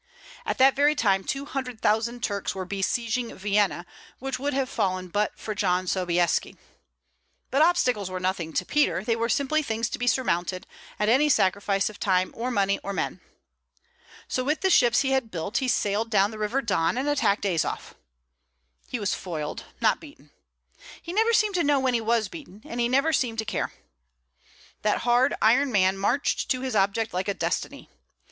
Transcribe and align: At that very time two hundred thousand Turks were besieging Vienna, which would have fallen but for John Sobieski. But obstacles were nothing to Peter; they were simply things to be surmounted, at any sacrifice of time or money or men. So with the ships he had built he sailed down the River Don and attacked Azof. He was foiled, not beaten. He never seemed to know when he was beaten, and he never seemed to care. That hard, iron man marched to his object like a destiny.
At 0.47 0.57
that 0.57 0.75
very 0.75 0.95
time 0.95 1.23
two 1.23 1.45
hundred 1.45 1.79
thousand 1.79 2.23
Turks 2.23 2.55
were 2.55 2.65
besieging 2.65 3.35
Vienna, 3.35 3.85
which 4.17 4.39
would 4.39 4.51
have 4.55 4.67
fallen 4.67 5.09
but 5.09 5.37
for 5.37 5.53
John 5.53 5.85
Sobieski. 5.85 6.55
But 7.51 7.61
obstacles 7.61 8.09
were 8.09 8.19
nothing 8.19 8.51
to 8.53 8.65
Peter; 8.65 9.03
they 9.03 9.15
were 9.15 9.29
simply 9.29 9.61
things 9.61 9.89
to 9.91 9.99
be 9.99 10.07
surmounted, 10.07 10.65
at 10.97 11.07
any 11.07 11.29
sacrifice 11.29 11.87
of 11.87 11.99
time 11.99 12.31
or 12.35 12.49
money 12.49 12.79
or 12.83 12.93
men. 12.93 13.19
So 14.27 14.43
with 14.43 14.61
the 14.61 14.71
ships 14.71 15.01
he 15.01 15.11
had 15.11 15.29
built 15.29 15.57
he 15.59 15.67
sailed 15.67 16.09
down 16.09 16.31
the 16.31 16.39
River 16.39 16.63
Don 16.63 16.97
and 16.97 17.07
attacked 17.07 17.43
Azof. 17.45 17.93
He 18.87 18.99
was 18.99 19.13
foiled, 19.13 19.65
not 19.81 19.99
beaten. 20.01 20.31
He 20.99 21.13
never 21.13 21.31
seemed 21.31 21.53
to 21.53 21.63
know 21.63 21.79
when 21.79 21.93
he 21.93 22.01
was 22.01 22.27
beaten, 22.27 22.63
and 22.65 22.79
he 22.79 22.89
never 22.89 23.13
seemed 23.13 23.37
to 23.37 23.45
care. 23.45 23.71
That 24.81 25.01
hard, 25.01 25.35
iron 25.43 25.71
man 25.71 25.95
marched 25.95 26.49
to 26.49 26.61
his 26.61 26.75
object 26.75 27.13
like 27.13 27.27
a 27.27 27.35
destiny. 27.35 27.87